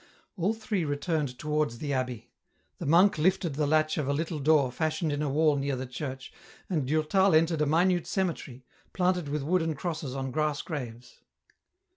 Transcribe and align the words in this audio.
All 0.35 0.55
three 0.55 0.83
returned 0.83 1.37
towards 1.37 1.77
the 1.77 1.93
abbey; 1.93 2.31
the 2.79 2.87
monk 2.87 3.17
liftea 3.17 3.53
the 3.53 3.67
latch 3.67 3.99
of 3.99 4.07
a 4.07 4.13
little 4.13 4.39
door 4.39 4.71
fashioned 4.71 5.11
in 5.11 5.21
a 5.21 5.29
wall 5.29 5.57
near 5.57 5.75
the 5.75 5.85
church, 5.85 6.33
and 6.71 6.87
Durtal 6.87 7.35
entered 7.35 7.61
a 7.61 7.67
minute 7.67 8.07
cemetery, 8.07 8.65
planted 8.93 9.29
with 9.29 9.43
wooden 9.43 9.75
crosses 9.75 10.15
on 10.15 10.31
grass 10.31 10.63
graves. 10.63 11.19